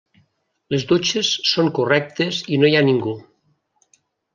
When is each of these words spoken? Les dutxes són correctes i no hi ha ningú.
Les 0.75 0.85
dutxes 0.93 1.29
són 1.51 1.71
correctes 1.81 2.43
i 2.57 2.61
no 2.63 2.71
hi 2.71 2.77
ha 2.81 2.87
ningú. 2.93 3.19